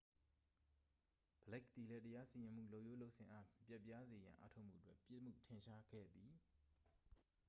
[1.41, 6.31] ဘလိတ် သည်လည်း တရားစီရင်မှုလုပ်ရိုးလုပ်စဉ်အား ပျက်ပြားစေရန် အားထုတ်မှုအတွက် ပြစ်မှုထင်ရှားခဲ့သည်